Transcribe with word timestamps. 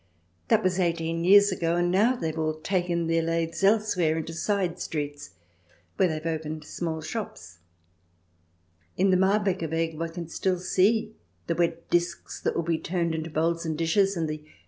That 0.47 0.63
was 0.63 0.79
eighteen 0.79 1.23
years 1.23 1.51
ago, 1.51 1.75
and 1.75 1.91
now 1.91 2.15
they 2.15 2.25
have 2.29 2.39
all 2.39 2.55
taken 2.55 3.05
their 3.05 3.21
lathes 3.21 3.63
elsewhere 3.63 4.17
into 4.17 4.33
side 4.33 4.79
streets, 4.79 5.35
where 5.95 6.07
they 6.07 6.15
have 6.15 6.25
opened 6.25 6.63
small 6.63 7.01
shops. 7.01 7.59
In 8.97 9.11
the 9.11 9.15
Marbacher 9.15 9.69
Weg 9.69 9.99
one 9.99 10.09
can 10.09 10.27
still 10.27 10.57
see 10.57 11.13
the 11.45 11.53
wet 11.53 11.87
discs 11.91 12.41
that 12.41 12.55
will 12.55 12.63
be 12.63 12.79
turned 12.79 13.13
into 13.13 13.29
bowls 13.29 13.63
and 13.63 13.77
dishes, 13.77 14.17
and 14.17 14.25
the 14.27 14.37
128 14.37 14.37
THE 14.39 14.41
DESIRABLE 14.41 14.47
ALIEN 14.49 14.57
[ch. 14.57 14.59